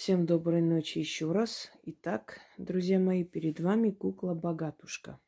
Всем 0.00 0.24
доброй 0.24 0.62
ночи 0.62 0.98
еще 0.98 1.30
раз. 1.30 1.70
Итак, 1.82 2.40
друзья 2.56 2.98
мои, 2.98 3.22
перед 3.22 3.60
вами 3.60 3.90
кукла-богатушка. 3.90 5.20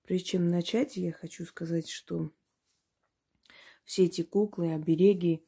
Прежде 0.00 0.28
чем 0.28 0.48
начать, 0.48 0.96
я 0.96 1.12
хочу 1.12 1.44
сказать, 1.44 1.90
что 1.90 2.30
все 3.84 4.06
эти 4.06 4.22
куклы, 4.22 4.72
обереги, 4.72 5.44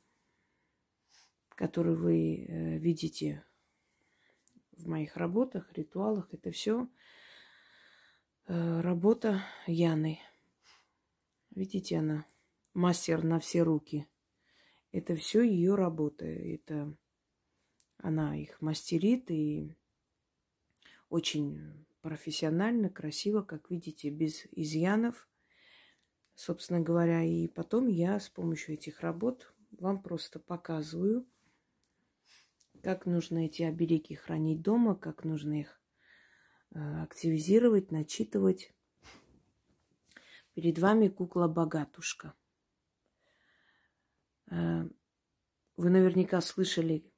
которые 1.49 1.97
вы 1.97 2.45
э, 2.45 2.77
видите 2.77 3.43
в 4.73 4.87
моих 4.87 5.17
работах, 5.17 5.73
ритуалах, 5.73 6.29
это 6.35 6.51
все 6.51 6.87
э, 8.47 8.81
работа 8.83 9.43
Яны. 9.67 10.21
Видите, 11.55 11.97
она 11.97 12.27
мастер 12.75 13.25
на 13.25 13.41
все 13.41 13.63
руки. 13.63 14.07
Это 14.93 15.17
все 15.17 15.41
ее 15.41 15.77
работа. 15.77 16.27
Это 16.27 16.95
она 18.05 18.37
их 18.37 18.61
мастерит 18.61 19.31
и 19.31 19.75
очень 21.09 21.87
профессионально, 22.03 22.91
красиво, 22.91 23.41
как 23.41 23.71
видите, 23.71 24.11
без 24.11 24.45
изъянов. 24.53 25.27
Собственно 26.35 26.81
говоря, 26.81 27.23
и 27.23 27.49
потом 27.49 27.87
я 27.89 28.21
с 28.21 28.29
помощью 28.29 28.75
этих 28.75 29.01
работ 29.01 29.55
вам 29.71 30.03
просто 30.03 30.39
показываю, 30.39 31.27
как 32.83 33.07
нужно 33.07 33.47
эти 33.47 33.63
обереги 33.63 34.17
хранить 34.17 34.61
дома, 34.61 34.97
как 34.97 35.25
нужно 35.25 35.61
их 35.61 35.81
э, 36.75 37.03
активизировать, 37.03 37.91
начитывать. 37.91 38.75
Перед 40.53 40.79
вами 40.79 41.09
кукла-богатушка. 41.09 42.35
Э, 44.51 44.87
вы 45.79 45.89
наверняка 45.89 46.43
слышали 46.43 47.11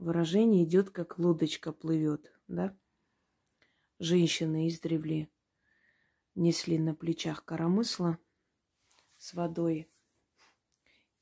выражение 0.00 0.64
идет, 0.64 0.90
как 0.90 1.18
лодочка 1.18 1.72
плывет, 1.72 2.32
да? 2.48 2.76
Женщины 3.98 4.66
издревле 4.68 5.30
несли 6.34 6.78
на 6.78 6.94
плечах 6.94 7.44
коромысла 7.44 8.18
с 9.18 9.34
водой, 9.34 9.90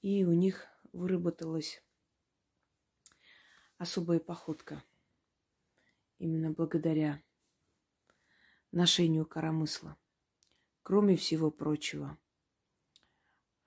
и 0.00 0.24
у 0.24 0.32
них 0.32 0.66
выработалась 0.92 1.82
особая 3.78 4.20
походка. 4.20 4.84
Именно 6.18 6.52
благодаря 6.52 7.22
ношению 8.70 9.26
коромысла. 9.26 9.96
Кроме 10.82 11.16
всего 11.16 11.50
прочего, 11.50 12.16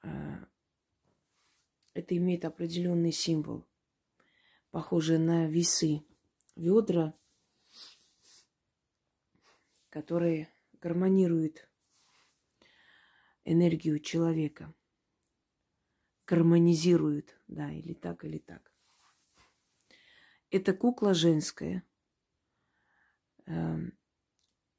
э, 0.03 0.45
это 1.93 2.15
имеет 2.15 2.45
определенный 2.45 3.11
символ 3.11 3.65
похожие 4.71 5.19
на 5.19 5.47
весы, 5.47 6.03
ведра, 6.55 7.13
которые 9.89 10.49
гармонируют 10.81 11.69
энергию 13.43 13.99
человека. 13.99 14.73
Гармонизируют, 16.25 17.37
да, 17.47 17.71
или 17.71 17.93
так, 17.93 18.23
или 18.23 18.37
так. 18.37 18.71
Это 20.49 20.73
кукла 20.73 21.13
женская. 21.13 21.83
Эм, 23.45 23.97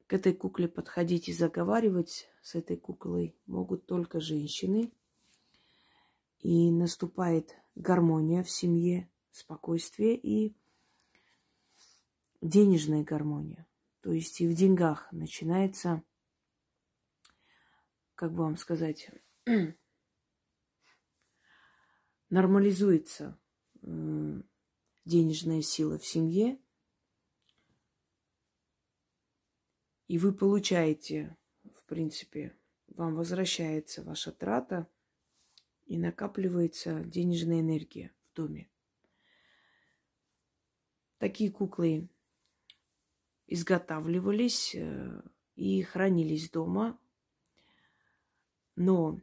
к 0.06 0.14
этой 0.14 0.32
кукле 0.32 0.68
подходить 0.68 1.28
и 1.28 1.32
заговаривать 1.32 2.30
с 2.42 2.54
этой 2.54 2.76
куклой 2.76 3.36
могут 3.46 3.86
только 3.86 4.20
женщины. 4.20 4.92
И 6.38 6.70
наступает 6.70 7.54
гармония 7.74 8.42
в 8.42 8.50
семье, 8.50 9.10
спокойствие 9.32 10.16
и 10.16 10.56
денежная 12.40 13.02
гармония. 13.02 13.66
То 14.00 14.12
есть 14.12 14.40
и 14.40 14.46
в 14.46 14.54
деньгах 14.54 15.10
начинается, 15.12 16.02
как 18.14 18.32
бы 18.32 18.42
вам 18.42 18.56
сказать, 18.56 19.10
нормализуется 22.30 23.38
денежная 25.04 25.62
сила 25.62 25.98
в 25.98 26.06
семье, 26.06 26.58
и 30.08 30.18
вы 30.18 30.32
получаете, 30.32 31.36
в 31.74 31.84
принципе, 31.86 32.56
вам 32.88 33.14
возвращается 33.14 34.02
ваша 34.02 34.32
трата 34.32 34.88
и 35.86 35.96
накапливается 35.96 37.04
денежная 37.04 37.60
энергия 37.60 38.12
в 38.30 38.36
доме. 38.36 38.71
Такие 41.22 41.52
куклы 41.52 42.08
изготавливались 43.46 44.74
э, 44.74 45.22
и 45.54 45.80
хранились 45.82 46.50
дома. 46.50 46.98
Но 48.74 49.20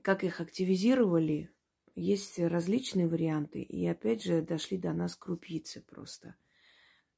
как 0.00 0.24
их 0.24 0.40
активизировали, 0.40 1.52
есть 1.94 2.38
различные 2.38 3.06
варианты. 3.06 3.60
И 3.60 3.86
опять 3.86 4.22
же 4.22 4.40
дошли 4.40 4.78
до 4.78 4.94
нас 4.94 5.14
крупицы 5.14 5.82
просто. 5.82 6.36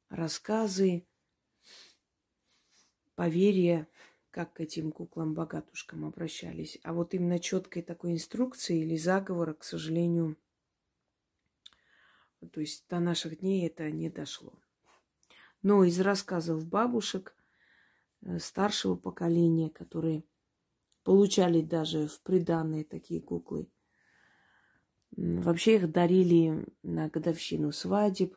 Рассказы, 0.08 1.06
поверья, 3.14 3.86
как 4.32 4.54
к 4.54 4.60
этим 4.60 4.90
куклам-богатушкам 4.90 6.04
обращались. 6.06 6.80
А 6.82 6.92
вот 6.92 7.14
именно 7.14 7.38
четкой 7.38 7.82
такой 7.82 8.14
инструкции 8.14 8.80
или 8.80 8.96
заговора, 8.96 9.54
к 9.54 9.62
сожалению, 9.62 10.36
то 12.48 12.60
есть 12.60 12.86
до 12.88 13.00
наших 13.00 13.40
дней 13.40 13.66
это 13.66 13.90
не 13.90 14.10
дошло. 14.10 14.54
Но 15.62 15.84
из 15.84 16.00
рассказов 16.00 16.66
бабушек 16.66 17.36
э, 18.22 18.38
старшего 18.38 18.96
поколения, 18.96 19.68
которые 19.68 20.24
получали 21.04 21.60
даже 21.60 22.06
в 22.06 22.20
приданные 22.22 22.84
такие 22.84 23.20
куклы, 23.20 23.70
вообще 25.12 25.76
их 25.76 25.90
дарили 25.90 26.66
на 26.82 27.08
годовщину 27.08 27.72
свадеб, 27.72 28.36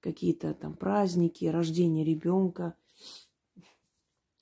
какие-то 0.00 0.54
там 0.54 0.74
праздники, 0.76 1.44
рождение 1.44 2.04
ребенка. 2.04 2.74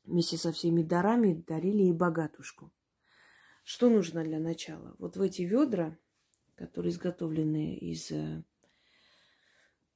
Вместе 0.05 0.39
со 0.39 0.53
всеми 0.53 0.83
дарами 0.83 1.45
дарили 1.47 1.85
и 1.85 1.93
богатушку. 1.93 2.73
Что 3.63 3.91
нужно 3.91 4.25
для 4.25 4.39
начала? 4.39 4.97
Вот 4.99 5.17
в 5.17 5.21
эти 5.21 5.43
ведра, 5.43 5.99
которые 6.55 6.93
изготовлены 6.93 7.77
из 7.77 8.11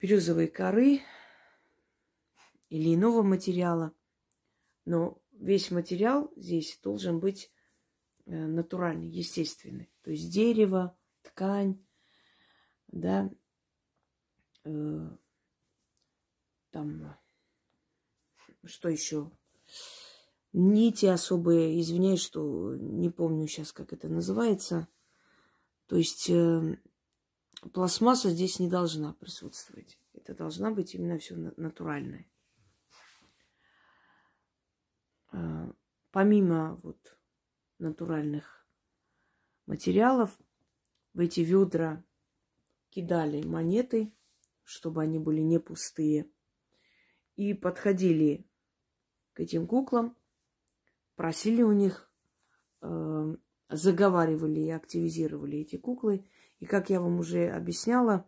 березовой 0.03 0.49
коры 0.49 1.01
или 2.69 2.95
иного 2.95 3.23
материала. 3.23 3.95
Но 4.85 5.23
весь 5.31 5.71
материал 5.71 6.33
здесь 6.35 6.79
должен 6.83 7.21
быть 7.21 7.53
э, 8.27 8.35
натуральный, 8.35 9.09
естественный. 9.09 9.93
То 10.03 10.11
есть 10.11 10.29
дерево, 10.29 10.99
ткань, 11.23 11.87
да, 12.89 13.31
э, 14.65 15.09
там, 16.73 17.17
что 18.65 18.89
еще? 18.89 19.31
Нити 20.53 21.07
особые, 21.07 21.81
извиняюсь, 21.81 22.21
что 22.21 22.75
не 22.75 23.09
помню 23.09 23.47
сейчас, 23.47 23.73
как 23.73 23.93
это 23.93 24.09
называется. 24.09 24.89
То 25.87 25.97
есть 25.97 26.29
э, 26.29 26.77
пластмасса 27.71 28.31
здесь 28.31 28.59
не 28.59 28.69
должна 28.69 29.15
присутствовать. 29.15 29.99
Это 30.15 30.35
должна 30.35 30.71
быть 30.71 30.95
именно 30.95 31.19
все 31.19 31.37
натуральное. 31.37 32.27
А, 35.31 35.73
помимо 36.11 36.77
вот 36.83 37.17
натуральных 37.79 38.67
материалов, 39.67 40.37
в 41.15 41.21
эти 41.21 41.41
ведра 41.41 42.05
кидали 42.91 43.43
монеты, 43.43 44.13
чтобы 44.65 45.03
они 45.03 45.19
были 45.19 45.41
не 45.41 45.59
пустые. 45.59 46.29
И 47.37 47.55
подходили 47.55 48.47
к 49.33 49.41
этим 49.41 49.67
куклам, 49.67 50.17
просили 51.17 51.63
у 51.63 51.73
них, 51.73 52.11
э, 52.83 53.37
заговаривали 53.71 54.61
и 54.61 54.71
активизировали 54.71 55.59
эти 55.59 55.77
куклы– 55.77 56.27
и 56.63 56.65
как 56.65 56.91
я 56.91 57.01
вам 57.01 57.19
уже 57.19 57.49
объясняла, 57.49 58.25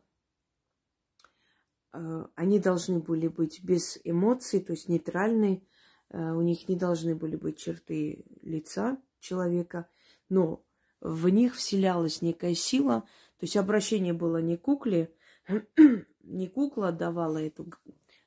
э, 1.93 2.27
они 2.35 2.59
должны 2.59 2.99
были 2.99 3.29
быть 3.29 3.63
без 3.63 4.01
эмоций, 4.03 4.59
то 4.59 4.73
есть 4.73 4.89
нейтральные. 4.89 5.63
Э, 6.11 6.33
у 6.33 6.41
них 6.41 6.69
не 6.69 6.75
должны 6.75 7.15
были 7.15 7.37
быть 7.37 7.59
черты 7.59 8.25
лица 8.43 9.01
человека, 9.21 9.89
но 10.29 10.67
в 11.01 11.29
них 11.29 11.55
вселялась 11.55 12.23
некая 12.23 12.57
сила. 12.57 13.03
То 13.39 13.45
есть 13.45 13.57
обращение 13.57 14.15
было 14.15 14.43
не 14.43 14.57
кукле, 14.57 15.15
не 16.25 16.49
кукла 16.49 16.91
давала 16.91 17.39
эту 17.39 17.71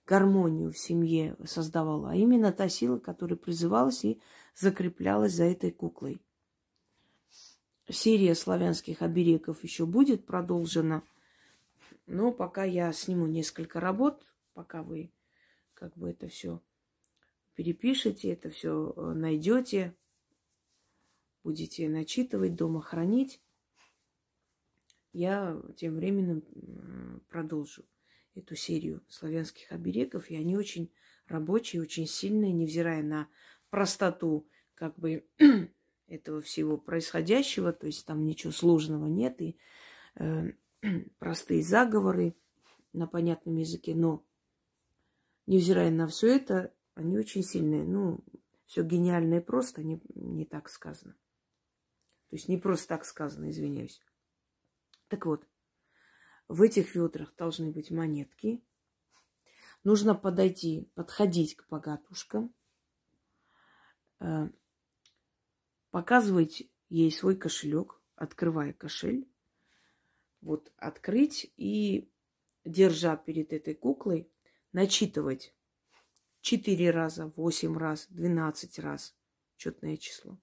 гармонию 0.06 0.72
в 0.72 0.78
семье, 0.78 1.36
создавала, 1.44 2.12
а 2.12 2.16
именно 2.16 2.54
та 2.54 2.70
сила, 2.70 2.98
которая 2.98 3.38
призывалась 3.38 4.06
и 4.06 4.22
закреплялась 4.56 5.34
за 5.34 5.44
этой 5.44 5.72
куклой 5.72 6.22
серия 7.90 8.36
славянских 8.36 9.02
оберегов 9.02 9.64
еще 9.64 9.86
будет 9.86 10.26
продолжена. 10.26 11.04
Но 12.06 12.32
пока 12.32 12.64
я 12.64 12.92
сниму 12.94 13.28
несколько 13.28 13.80
работ, 13.80 14.24
пока 14.54 14.84
вы 14.84 15.12
как 15.74 15.96
бы 15.98 16.10
это 16.10 16.28
все 16.28 16.62
перепишете, 17.56 18.32
это 18.32 18.50
все 18.50 18.94
э, 18.96 19.14
найдете, 19.14 19.96
будете 21.44 21.90
начитывать, 21.90 22.56
дома 22.56 22.82
хранить, 22.82 23.42
я 25.14 25.60
тем 25.76 25.96
временем 25.96 26.44
продолжу 27.30 27.84
эту 28.36 28.56
серию 28.56 29.04
славянских 29.10 29.72
оберегов, 29.72 30.30
и 30.30 30.36
они 30.36 30.56
очень 30.56 30.92
рабочие, 31.28 31.82
очень 31.82 32.06
сильные, 32.06 32.52
невзирая 32.52 33.02
на 33.02 33.28
простоту 33.70 34.48
как 34.76 34.98
бы 35.00 35.28
этого 36.08 36.42
всего 36.42 36.78
происходящего, 36.78 37.74
то 37.74 37.88
есть 37.88 38.06
там 38.06 38.26
ничего 38.26 38.52
сложного 38.52 39.08
нет, 39.08 39.42
и 39.42 39.58
э, 40.16 40.52
простые 41.20 41.64
заговоры 41.64 42.36
на 42.94 43.08
понятном 43.08 43.58
языке, 43.58 43.96
но 43.96 44.26
невзирая 45.46 45.92
на 45.92 46.08
все 46.08 46.36
это, 46.36 46.74
они 46.94 47.18
очень 47.18 47.44
сильные. 47.44 47.84
Ну, 47.84 48.20
все 48.66 48.84
гениальное 48.84 49.42
просто, 49.42 49.84
не, 49.84 50.02
не 50.16 50.46
так 50.46 50.70
сказано. 50.70 51.14
То 52.30 52.36
есть 52.36 52.48
не 52.50 52.58
просто 52.58 52.88
так 52.90 53.06
сказано, 53.06 53.50
извиняюсь. 53.50 54.02
Так 55.08 55.26
вот, 55.26 55.48
в 56.48 56.62
этих 56.62 56.96
ведрах 56.96 57.34
должны 57.36 57.72
быть 57.72 57.92
монетки. 57.92 58.64
Нужно 59.84 60.16
подойти, 60.16 60.90
подходить 60.96 61.56
к 61.56 61.68
богатушкам, 61.70 62.54
показывать 65.98 66.62
ей 66.90 67.12
свой 67.12 67.36
кошелек, 67.36 68.00
открывая 68.16 68.72
кошель. 68.72 69.28
Вот 70.42 70.72
открыть 70.78 71.52
и, 71.58 72.14
держа 72.64 73.18
перед 73.18 73.52
этой 73.52 73.74
куклой, 73.74 74.32
начитывать 74.74 75.56
четыре 76.42 76.92
раза, 76.92 77.34
восемь 77.36 77.76
раз, 77.76 78.06
двенадцать 78.12 78.78
раз 78.78 79.18
четное 79.56 79.98
число. 79.98 80.40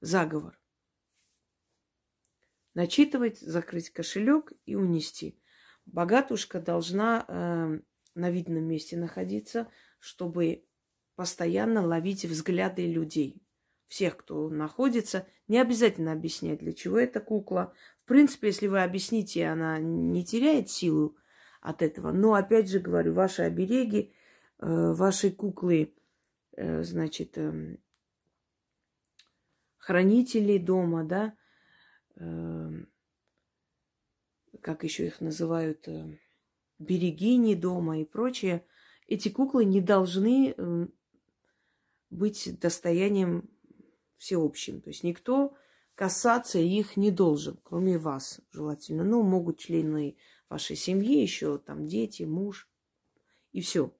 Заговор 0.00 0.60
начитывать, 2.74 3.38
закрыть 3.38 3.90
кошелек 3.90 4.52
и 4.66 4.74
унести. 4.74 5.40
Богатушка 5.86 6.60
должна 6.60 7.24
э, 7.28 7.80
на 8.16 8.30
видном 8.32 8.64
месте 8.64 8.96
находиться, 8.96 9.70
чтобы 10.00 10.66
постоянно 11.14 11.86
ловить 11.86 12.24
взгляды 12.24 12.92
людей. 12.92 13.43
Всех, 13.94 14.16
кто 14.16 14.48
находится, 14.48 15.24
не 15.46 15.60
обязательно 15.60 16.10
объяснять, 16.10 16.58
для 16.58 16.72
чего 16.72 16.98
эта 16.98 17.20
кукла. 17.20 17.72
В 18.02 18.08
принципе, 18.08 18.48
если 18.48 18.66
вы 18.66 18.82
объясните, 18.82 19.46
она 19.46 19.78
не 19.78 20.24
теряет 20.24 20.68
силу 20.68 21.16
от 21.60 21.80
этого. 21.80 22.10
Но, 22.10 22.34
опять 22.34 22.68
же 22.68 22.80
говорю, 22.80 23.14
ваши 23.14 23.42
обереги, 23.42 24.12
э, 24.58 24.92
ваши 24.92 25.30
куклы, 25.30 25.94
э, 26.56 26.82
значит, 26.82 27.38
э, 27.38 27.76
хранители 29.78 30.58
дома, 30.58 31.04
да, 31.04 31.36
Эм, 32.16 32.88
как 34.60 34.82
еще 34.82 35.06
их 35.06 35.20
называют, 35.20 35.86
э, 35.86 36.18
берегини 36.80 37.54
дома 37.54 38.00
и 38.00 38.04
прочее, 38.04 38.66
эти 39.06 39.28
куклы 39.28 39.64
не 39.64 39.80
должны 39.80 40.50
эм, 40.56 40.92
быть 42.10 42.58
достоянием 42.58 43.53
всеобщим. 44.24 44.80
То 44.80 44.88
есть 44.88 45.04
никто 45.04 45.54
касаться 45.94 46.58
их 46.58 46.96
не 46.96 47.10
должен, 47.10 47.60
кроме 47.62 47.98
вас, 47.98 48.40
желательно. 48.50 49.04
Ну, 49.04 49.22
могут 49.22 49.58
члены 49.58 50.16
вашей 50.48 50.76
семьи, 50.76 51.20
еще 51.20 51.58
там 51.58 51.86
дети, 51.86 52.22
муж, 52.22 52.68
и 53.52 53.60
все. 53.60 53.94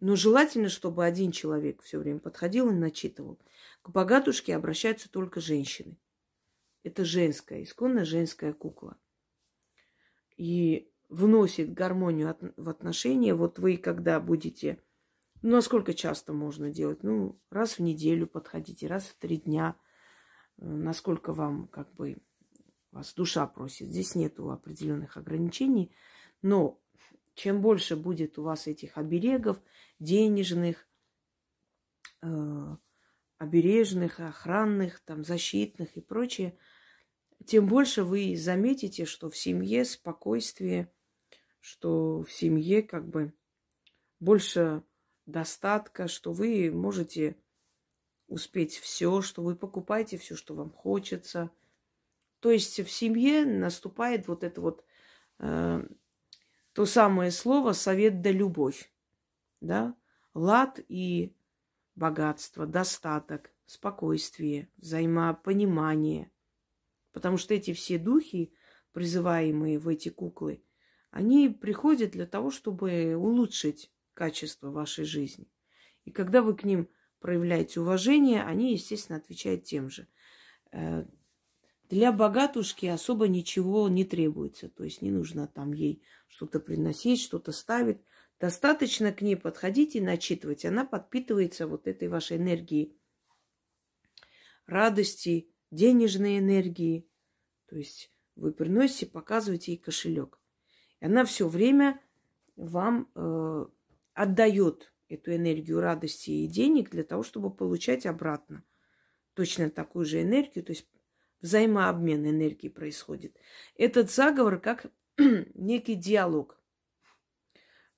Но 0.00 0.16
желательно, 0.16 0.68
чтобы 0.68 1.04
один 1.04 1.30
человек 1.30 1.82
все 1.82 1.98
время 1.98 2.18
подходил 2.18 2.68
и 2.68 2.74
начитывал. 2.74 3.38
К 3.82 3.90
богатушке 3.90 4.56
обращаются 4.56 5.08
только 5.08 5.40
женщины. 5.40 5.96
Это 6.82 7.04
женская, 7.04 7.62
исконно 7.62 8.04
женская 8.04 8.52
кукла. 8.52 8.98
И 10.36 10.90
вносит 11.08 11.72
гармонию 11.72 12.36
в 12.56 12.68
отношения. 12.68 13.34
Вот 13.34 13.58
вы, 13.60 13.76
когда 13.76 14.18
будете... 14.18 14.82
Ну, 15.44 15.50
насколько 15.50 15.92
часто 15.92 16.32
можно 16.32 16.70
делать? 16.70 17.02
Ну, 17.02 17.38
раз 17.50 17.78
в 17.78 17.82
неделю 17.82 18.26
подходите, 18.26 18.86
раз 18.86 19.04
в 19.04 19.18
три 19.18 19.36
дня. 19.36 19.76
Э, 20.56 20.64
насколько 20.64 21.34
вам, 21.34 21.68
как 21.68 21.92
бы, 21.92 22.16
вас 22.92 23.12
душа 23.12 23.46
просит. 23.46 23.88
Здесь 23.88 24.14
нету 24.14 24.50
определенных 24.50 25.18
ограничений. 25.18 25.94
Но 26.40 26.80
чем 27.34 27.60
больше 27.60 27.94
будет 27.94 28.38
у 28.38 28.42
вас 28.42 28.66
этих 28.66 28.96
оберегов, 28.96 29.60
денежных, 29.98 30.88
э, 32.22 32.76
обережных, 33.36 34.20
охранных, 34.20 35.00
там, 35.00 35.24
защитных 35.24 35.96
и 35.98 36.00
прочее– 36.00 36.58
тем 37.46 37.66
больше 37.66 38.04
вы 38.04 38.36
заметите, 38.38 39.04
что 39.04 39.28
в 39.28 39.36
семье 39.36 39.84
спокойствие, 39.84 40.90
что 41.60 42.22
в 42.22 42.32
семье 42.32 42.82
как 42.82 43.06
бы 43.06 43.34
больше 44.18 44.82
достатка, 45.26 46.08
что 46.08 46.32
вы 46.32 46.70
можете 46.70 47.36
успеть 48.28 48.76
все, 48.78 49.22
что 49.22 49.42
вы 49.42 49.56
покупаете 49.56 50.18
все, 50.18 50.36
что 50.36 50.54
вам 50.54 50.70
хочется. 50.70 51.50
То 52.40 52.50
есть 52.50 52.78
в 52.80 52.90
семье 52.90 53.44
наступает 53.44 54.28
вот 54.28 54.44
это 54.44 54.60
вот 54.60 54.84
э, 55.38 55.86
то 56.72 56.86
самое 56.86 57.30
слово 57.30 57.72
совет 57.72 58.20
да 58.20 58.30
любовь, 58.30 58.92
да, 59.60 59.94
лад 60.34 60.80
и 60.88 61.34
богатство, 61.94 62.66
достаток, 62.66 63.50
спокойствие, 63.66 64.68
взаимопонимание– 64.76 66.30
Потому 67.14 67.38
что 67.38 67.54
эти 67.54 67.72
все 67.72 67.96
духи, 67.96 68.52
призываемые 68.92 69.78
в 69.78 69.88
эти 69.88 70.08
куклы, 70.08 70.62
они 71.10 71.48
приходят 71.48 72.10
для 72.10 72.26
того, 72.26 72.50
чтобы 72.50 73.14
улучшить 73.16 73.90
качество 74.14 74.70
вашей 74.70 75.04
жизни. 75.04 75.46
И 76.04 76.10
когда 76.10 76.42
вы 76.42 76.56
к 76.56 76.64
ним 76.64 76.88
проявляете 77.20 77.80
уважение, 77.80 78.42
они, 78.42 78.72
естественно, 78.72 79.18
отвечают 79.18 79.64
тем 79.64 79.90
же. 79.90 80.06
Э, 80.72 81.04
для 81.88 82.12
богатушки 82.12 82.86
особо 82.86 83.28
ничего 83.28 83.88
не 83.88 84.04
требуется. 84.04 84.68
То 84.68 84.84
есть 84.84 85.02
не 85.02 85.10
нужно 85.10 85.46
там 85.46 85.72
ей 85.72 86.02
что-то 86.28 86.60
приносить, 86.60 87.20
что-то 87.20 87.52
ставить. 87.52 87.98
Достаточно 88.40 89.12
к 89.12 89.22
ней 89.22 89.36
подходить 89.36 89.94
и 89.94 90.00
начитывать. 90.00 90.64
Она 90.64 90.84
подпитывается 90.84 91.66
вот 91.66 91.86
этой 91.86 92.08
вашей 92.08 92.36
энергией 92.36 92.96
радости, 94.66 95.48
денежной 95.70 96.38
энергии. 96.38 97.08
То 97.66 97.76
есть 97.76 98.10
вы 98.36 98.52
приносите, 98.52 99.06
показываете 99.06 99.72
ей 99.72 99.78
кошелек. 99.78 100.38
И 101.00 101.06
она 101.06 101.24
все 101.24 101.48
время 101.48 102.00
вам 102.56 103.10
э, 103.14 103.66
отдает 104.14 104.92
эту 105.08 105.34
энергию 105.34 105.80
радости 105.80 106.30
и 106.30 106.46
денег 106.46 106.90
для 106.90 107.04
того, 107.04 107.22
чтобы 107.22 107.54
получать 107.54 108.06
обратно 108.06 108.64
точно 109.34 109.68
такую 109.68 110.04
же 110.04 110.22
энергию, 110.22 110.64
то 110.64 110.72
есть 110.72 110.88
взаимообмен 111.40 112.26
энергии 112.26 112.68
происходит. 112.68 113.36
Этот 113.76 114.10
заговор 114.10 114.60
как 114.60 114.86
некий 115.54 115.94
диалог. 115.94 116.60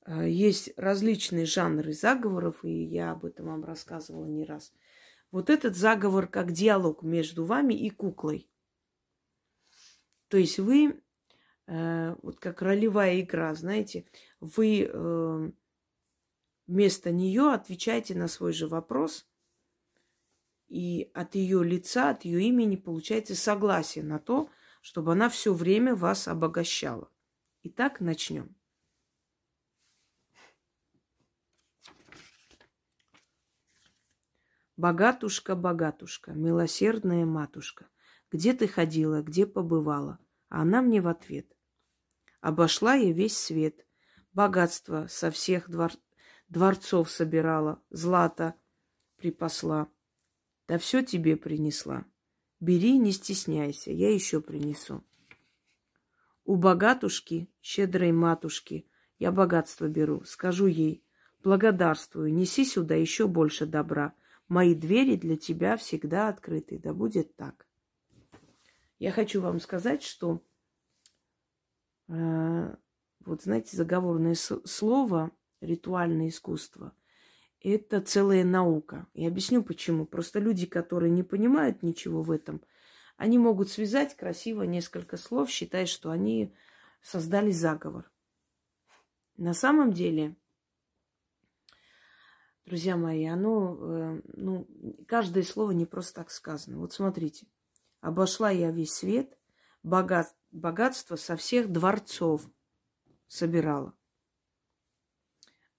Э, 0.06 0.28
есть 0.28 0.72
различные 0.76 1.46
жанры 1.46 1.92
заговоров, 1.92 2.64
и 2.64 2.84
я 2.84 3.12
об 3.12 3.24
этом 3.24 3.46
вам 3.46 3.64
рассказывала 3.64 4.26
не 4.26 4.44
раз– 4.44 4.72
вот 5.30 5.50
этот 5.50 5.76
заговор 5.76 6.28
как 6.28 6.52
диалог 6.52 7.02
между 7.02 7.44
вами 7.44 7.74
и 7.74 7.90
куклой. 7.90 8.48
То 10.28 10.38
есть 10.38 10.58
вы, 10.58 11.02
э, 11.66 12.16
вот 12.22 12.40
как 12.40 12.62
ролевая 12.62 13.20
игра, 13.20 13.54
знаете, 13.54 14.06
вы 14.40 14.88
э, 14.90 15.50
вместо 16.66 17.10
нее 17.10 17.52
отвечаете 17.52 18.14
на 18.14 18.28
свой 18.28 18.52
же 18.52 18.68
вопрос, 18.68 19.26
и 20.68 21.10
от 21.14 21.34
ее 21.34 21.62
лица, 21.62 22.10
от 22.10 22.24
ее 22.24 22.42
имени 22.42 22.76
получаете 22.76 23.34
согласие 23.34 24.04
на 24.04 24.18
то, 24.18 24.50
чтобы 24.80 25.12
она 25.12 25.28
все 25.28 25.52
время 25.52 25.94
вас 25.94 26.28
обогащала. 26.28 27.10
Итак, 27.62 28.00
начнем. 28.00 28.56
Богатушка, 34.76 35.56
богатушка, 35.56 36.32
милосердная 36.32 37.24
матушка, 37.24 37.88
где 38.30 38.52
ты 38.52 38.68
ходила, 38.68 39.22
где 39.22 39.46
побывала? 39.46 40.18
А 40.48 40.62
она 40.62 40.82
мне 40.82 41.00
в 41.00 41.08
ответ. 41.08 41.50
Обошла 42.40 42.94
я 42.94 43.12
весь 43.12 43.38
свет, 43.38 43.86
богатство 44.32 45.06
со 45.08 45.30
всех 45.30 45.70
двор... 45.70 45.92
дворцов 46.48 47.10
собирала, 47.10 47.82
злато 47.90 48.54
припасла. 49.16 49.88
Да 50.68 50.78
все 50.78 51.02
тебе 51.02 51.36
принесла. 51.36 52.04
Бери, 52.60 52.98
не 52.98 53.12
стесняйся, 53.12 53.90
я 53.90 54.12
еще 54.12 54.40
принесу. 54.40 55.04
У 56.44 56.56
богатушки, 56.56 57.48
щедрой 57.60 58.12
матушки, 58.12 58.86
я 59.18 59.32
богатство 59.32 59.88
беру. 59.88 60.24
Скажу 60.24 60.66
ей, 60.66 61.04
благодарствую, 61.42 62.32
неси 62.32 62.64
сюда 62.64 62.94
еще 62.94 63.26
больше 63.26 63.66
добра. 63.66 64.14
Мои 64.48 64.74
двери 64.74 65.16
для 65.16 65.36
тебя 65.36 65.76
всегда 65.76 66.28
открыты. 66.28 66.78
Да 66.78 66.94
будет 66.94 67.34
так. 67.36 67.66
Я 68.98 69.10
хочу 69.10 69.40
вам 69.40 69.60
сказать, 69.60 70.02
что 70.02 70.42
э, 72.08 72.76
вот 73.24 73.42
знаете, 73.42 73.76
заговорное 73.76 74.34
слово, 74.34 75.30
ритуальное 75.66 76.28
искусство, 76.28 76.92
это 77.60 78.00
целая 78.00 78.44
наука. 78.44 79.06
И 79.14 79.26
объясню 79.26 79.62
почему. 79.62 80.06
Просто 80.06 80.38
люди, 80.38 80.66
которые 80.66 81.10
не 81.10 81.22
понимают 81.22 81.82
ничего 81.82 82.22
в 82.22 82.30
этом, 82.30 82.62
они 83.16 83.38
могут 83.38 83.70
связать 83.70 84.16
красиво 84.16 84.62
несколько 84.62 85.16
слов, 85.16 85.50
считая, 85.50 85.86
что 85.86 86.10
они 86.10 86.54
создали 87.02 87.50
заговор. 87.50 88.10
На 89.36 89.52
самом 89.52 89.92
деле, 89.92 90.36
друзья 92.66 92.96
мои, 92.96 93.24
оно, 93.26 93.76
э, 93.78 94.22
ну, 94.34 94.68
каждое 95.06 95.42
слово 95.42 95.72
не 95.72 95.86
просто 95.86 96.14
так 96.14 96.30
сказано. 96.30 96.78
Вот 96.78 96.92
смотрите, 96.92 97.46
обошла 98.00 98.50
я 98.50 98.70
весь 98.70 98.92
свет, 98.92 99.36
богат, 99.82 100.34
богатство 100.50 101.16
со 101.16 101.36
всех 101.36 101.70
дворцов 101.70 102.48
собирала. 103.28 103.94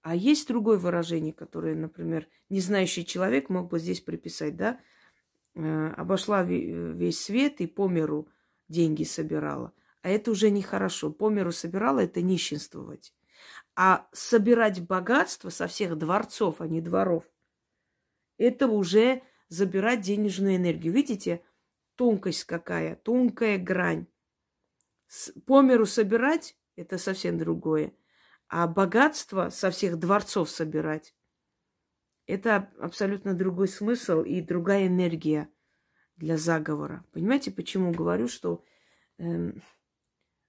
А 0.08 0.16
есть 0.16 0.48
другое 0.48 0.78
выражение, 0.78 1.34
которое, 1.34 1.76
например, 1.76 2.30
незнающий 2.48 3.04
человек 3.04 3.50
мог 3.50 3.68
бы 3.68 3.78
здесь 3.78 4.00
приписать, 4.00 4.56
да? 4.56 4.80
Э, 5.54 5.90
обошла 5.98 6.44
весь 6.44 7.20
свет 7.20 7.60
и 7.60 7.68
по 7.68 7.90
миру 7.90 8.30
деньги 8.70 9.04
собирала. 9.04 9.74
А 10.04 10.10
это 10.10 10.32
уже 10.32 10.50
нехорошо. 10.50 11.12
По 11.12 11.30
миру 11.30 11.52
собирала– 11.52 12.00
это 12.06 12.22
нищенствовать. 12.22 13.14
А 13.76 14.08
собирать 14.14 14.80
богатство 14.80 15.50
со 15.50 15.68
всех 15.68 15.98
дворцов, 15.98 16.62
а 16.62 16.68
не 16.68 16.80
дворов, 16.80 17.26
это 18.38 18.68
уже 18.68 19.24
забирать 19.50 20.00
денежную 20.00 20.56
энергию. 20.56 20.94
Видите, 20.94 21.42
тонкость 21.96 22.46
какая, 22.46 22.96
тонкая 22.96 23.58
грань. 23.58 24.08
По 25.46 25.62
миру 25.62 25.86
собирать– 25.86 26.58
это 26.78 26.98
совсем 26.98 27.38
другое. 27.38 27.92
А 28.50 28.68
богатство 28.68 29.50
со 29.50 29.72
всех 29.72 30.00
дворцов 30.00 30.50
собирать– 30.50 31.14
это 32.28 32.70
абсолютно 32.80 33.34
другой 33.34 33.68
смысл 33.68 34.22
и 34.22 34.42
другая 34.42 34.88
энергия 34.88 35.50
для 36.18 36.38
заговора. 36.38 37.06
Понимаете, 37.12 37.52
почему 37.52 37.92
говорю, 37.92 38.28
что 38.28 38.64
э, 39.18 39.54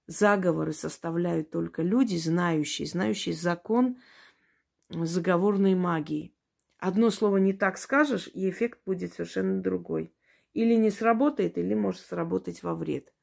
заговоры 0.07 0.73
составляют 0.73 1.51
только 1.51 1.81
люди, 1.81 2.17
знающие, 2.17 2.87
знающие 2.87 3.33
закон 3.33 3.97
заговорной 4.89 5.75
магии. 5.75 6.33
Одно 6.79 7.11
слово 7.11 7.37
не 7.37 7.53
так 7.53 7.77
скажешь, 7.77 8.29
и 8.33 8.49
эффект 8.49 8.79
будет 8.85 9.13
совершенно 9.13 9.61
другой. 9.61 10.13
Или 10.53 10.73
не 10.75 10.89
сработает, 10.89 11.57
или 11.57 11.75
может 11.75 12.01
сработать 12.01 12.63
во 12.63 12.73
вред. 12.73 13.13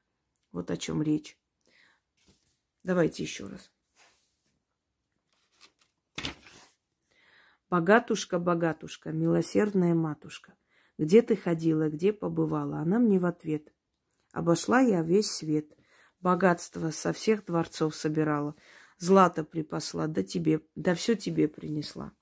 Вот 0.52 0.70
о 0.70 0.76
чем 0.76 1.02
речь. 1.02 1.38
Давайте 2.82 3.24
еще 3.24 3.48
раз. 3.48 3.72
Богатушка, 7.68 8.38
богатушка, 8.38 9.10
милосердная 9.10 9.92
матушка, 9.92 10.54
где 10.98 11.20
ты 11.20 11.34
ходила, 11.34 11.88
где 11.88 12.12
побывала? 12.12 12.78
Она 12.78 13.00
мне 13.00 13.18
в 13.18 13.26
ответ. 13.26 13.72
Обошла 14.32 14.80
я 14.80 15.02
весь 15.02 15.30
свет, 15.30 15.76
богатство 16.20 16.90
со 16.90 17.12
всех 17.12 17.44
дворцов 17.44 17.96
собирала, 17.96 18.54
злато 18.98 19.42
припасла, 19.42 20.06
да 20.06 20.22
тебе, 20.22 20.60
да 20.76 20.94
все 20.94 21.16
тебе 21.16 21.48
принесла. 21.48 22.12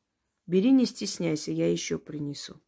Бери, 0.46 0.70
не 0.70 0.86
стесняйся, 0.86 1.52
я 1.52 1.70
еще 1.70 1.98
принесу. 1.98 2.62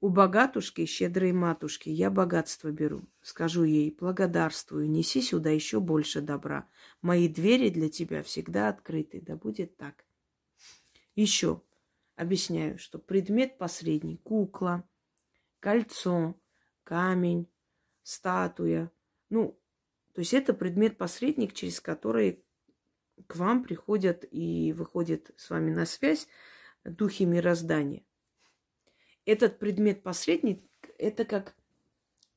У 0.00 0.08
богатушки, 0.08 0.86
щедрой 0.86 1.32
матушки, 1.32 1.90
я 1.90 2.10
богатство 2.10 2.70
беру. 2.70 3.02
Скажу 3.20 3.64
ей, 3.64 3.94
благодарствую, 4.00 4.90
неси 4.90 5.20
сюда 5.20 5.50
еще 5.50 5.80
больше 5.80 6.22
добра. 6.22 6.66
Мои 7.02 7.28
двери 7.28 7.68
для 7.68 7.90
тебя 7.90 8.22
всегда 8.22 8.70
открыты, 8.70 9.20
да 9.20 9.36
будет 9.36 9.76
так. 9.76 10.06
Еще 11.20 11.60
объясняю, 12.16 12.78
что 12.78 12.98
предмет 12.98 13.58
посредний– 13.58 14.16
кукла, 14.24 14.88
кольцо, 15.60 16.40
камень, 16.82 17.46
статуя. 18.02 18.90
Ну, 19.28 19.60
то 20.14 20.20
есть 20.20 20.32
это 20.32 20.54
предмет-посредник, 20.54 21.52
через 21.52 21.80
который 21.80 22.42
к 23.26 23.36
вам 23.36 23.62
приходят 23.64 24.24
и 24.30 24.72
выходят 24.72 25.30
с 25.36 25.50
вами 25.50 25.70
на 25.70 25.84
связь 25.84 26.26
духи 26.84 27.24
мироздания 27.24 28.02
этот 29.26 29.58
предмет-посредник, 29.58 30.64
это 30.98 31.26
как, 31.26 31.54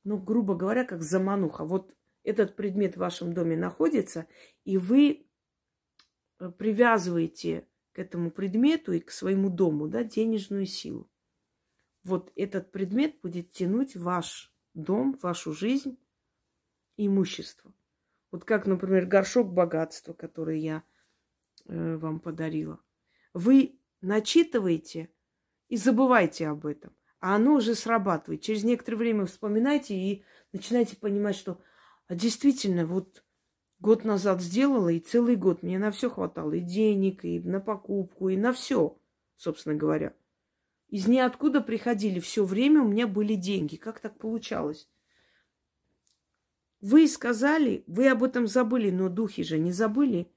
ну, 0.04 0.18
грубо 0.18 0.54
говоря, 0.54 0.84
как 0.84 1.02
замануха. 1.02 1.64
Вот 1.64 1.96
этот 2.22 2.54
предмет 2.54 2.96
в 2.96 3.00
вашем 3.00 3.32
доме 3.32 3.56
находится, 3.56 4.26
и 4.64 4.76
вы 4.76 5.26
э, 6.38 6.50
привязываете 6.50 7.66
к 7.94 7.98
этому 7.98 8.30
предмету 8.30 8.92
и 8.92 9.00
к 9.00 9.10
своему 9.10 9.48
дому, 9.48 9.88
да, 9.88 10.02
денежную 10.02 10.66
силу. 10.66 11.08
Вот 12.02 12.32
этот 12.34 12.70
предмет 12.72 13.20
будет 13.22 13.50
тянуть 13.50 13.96
ваш 13.96 14.52
дом, 14.74 15.18
вашу 15.22 15.52
жизнь, 15.52 15.96
имущество. 16.96 17.72
Вот 18.30 18.44
как, 18.44 18.66
например, 18.66 19.06
горшок 19.06 19.52
богатства, 19.52 20.12
который 20.12 20.60
я 20.60 20.82
э, 21.66 21.96
вам 21.96 22.20
подарила. 22.20 22.80
Вы 23.32 23.78
начитываете 24.00 25.08
и 25.68 25.76
забывайте 25.76 26.48
об 26.48 26.66
этом. 26.66 26.94
А 27.20 27.36
оно 27.36 27.54
уже 27.54 27.74
срабатывает. 27.74 28.42
Через 28.42 28.64
некоторое 28.64 28.98
время 28.98 29.24
вспоминайте 29.24 29.94
и 29.94 30.24
начинаете 30.52 30.96
понимать, 30.96 31.36
что 31.36 31.60
а 32.06 32.14
действительно, 32.14 32.84
вот 32.84 33.23
год 33.84 34.02
назад 34.02 34.40
сделала, 34.40 34.88
и 34.88 34.98
целый 34.98 35.36
год 35.36 35.62
мне 35.62 35.78
на 35.78 35.90
все 35.90 36.08
хватало. 36.08 36.54
И 36.54 36.60
денег, 36.60 37.22
и 37.24 37.38
на 37.40 37.60
покупку, 37.60 38.30
и 38.30 38.36
на 38.36 38.54
все, 38.54 38.98
собственно 39.36 39.74
говоря. 39.74 40.14
Из 40.88 41.06
ниоткуда 41.06 41.60
приходили. 41.60 42.18
Все 42.18 42.44
время 42.44 42.80
у 42.80 42.88
меня 42.88 43.06
были 43.06 43.34
деньги. 43.34 43.76
Как 43.76 44.00
так 44.00 44.18
получалось? 44.18 44.88
Вы 46.80 47.06
сказали, 47.08 47.84
вы 47.86 48.08
об 48.08 48.22
этом 48.22 48.46
забыли, 48.46 48.90
но 48.90 49.10
духи 49.10 49.42
же 49.42 49.58
не 49.58 49.70
забыли. 49.70 50.32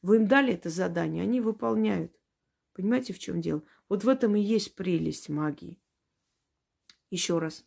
Вы 0.00 0.16
им 0.16 0.28
дали 0.28 0.54
это 0.54 0.70
задание, 0.70 1.24
они 1.24 1.40
выполняют. 1.40 2.12
Понимаете, 2.74 3.12
в 3.12 3.18
чем 3.18 3.40
дело? 3.40 3.62
Вот 3.88 4.04
в 4.04 4.08
этом 4.08 4.36
и 4.36 4.40
есть 4.40 4.76
прелесть 4.76 5.28
магии. 5.28 5.80
Еще 7.10 7.38
раз. 7.38 7.64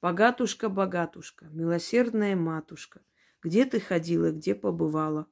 Богатушка, 0.00 0.68
богатушка, 0.68 1.46
милосердная 1.46 2.36
матушка, 2.36 3.00
где 3.42 3.64
ты 3.64 3.80
ходила, 3.80 4.32
где 4.32 4.54
побывала? 4.54 5.26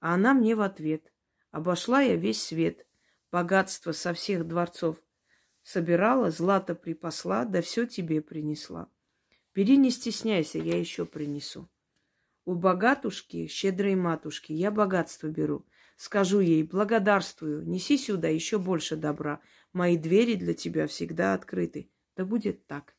А 0.00 0.14
она 0.14 0.34
мне 0.34 0.54
в 0.54 0.60
ответ. 0.60 1.12
Обошла 1.50 2.00
я 2.00 2.16
весь 2.16 2.42
свет, 2.42 2.86
богатство 3.30 3.92
со 3.92 4.12
всех 4.14 4.46
дворцов. 4.46 5.02
Собирала, 5.62 6.30
злато 6.30 6.74
припасла, 6.74 7.44
да 7.44 7.62
все 7.62 7.86
тебе 7.86 8.20
принесла. 8.20 8.90
Бери, 9.54 9.76
не 9.76 9.90
стесняйся, 9.90 10.58
я 10.58 10.78
еще 10.78 11.04
принесу. 11.04 11.68
У 12.44 12.54
богатушки, 12.54 13.46
щедрой 13.46 13.94
матушки, 13.94 14.52
я 14.52 14.70
богатство 14.70 15.28
беру. 15.28 15.64
Скажу 15.96 16.40
ей, 16.40 16.64
благодарствую, 16.64 17.64
неси 17.68 17.96
сюда 17.96 18.28
еще 18.28 18.58
больше 18.58 18.96
добра. 18.96 19.40
Мои 19.72 19.96
двери 19.96 20.34
для 20.34 20.54
тебя 20.54 20.86
всегда 20.88 21.34
открыты. 21.34 21.90
Да 22.16 22.24
будет 22.24 22.66
так. 22.66 22.96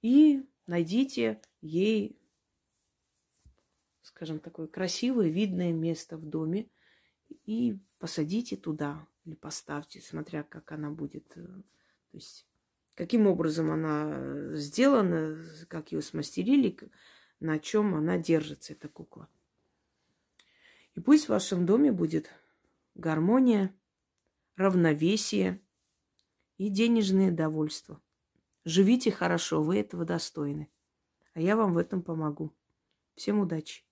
И 0.00 0.46
найдите 0.66 1.42
ей, 1.60 2.18
скажем, 4.08 4.40
такое 4.40 4.66
красивое, 4.66 5.28
видное 5.28 5.72
место 5.72 6.16
в 6.16 6.24
доме 6.24 6.70
и 7.44 7.78
посадите 7.98 8.56
туда 8.56 9.06
или 9.24 9.34
поставьте, 9.34 10.00
смотря 10.00 10.42
как 10.42 10.72
она 10.72 10.90
будет, 10.90 11.36
э, 11.36 11.44
то 11.44 12.16
есть 12.16 12.46
каким 12.94 13.26
образом 13.26 13.70
она 13.70 14.54
сделана, 14.56 15.44
как 15.68 15.92
ее 15.92 16.00
смастерили, 16.00 16.76
на 17.38 17.58
чем 17.58 17.94
она 17.94 18.16
держится, 18.16 18.72
эта 18.72 18.88
кукла. 18.88 19.28
И 20.94 21.00
пусть 21.00 21.26
в 21.26 21.28
вашем 21.28 21.66
доме 21.66 21.92
будет 21.92 22.30
гармония, 22.94 23.74
равновесие 24.56 25.60
и 26.56 26.70
денежное 26.70 27.30
довольство. 27.30 28.00
Живите 28.64 29.10
хорошо, 29.10 29.62
вы 29.62 29.78
этого 29.78 30.04
достойны. 30.04 30.68
А 31.34 31.40
я 31.40 31.56
вам 31.56 31.74
в 31.74 31.78
этом 31.78 32.02
помогу. 32.02 32.52
Всем 33.14 33.38
удачи! 33.38 33.87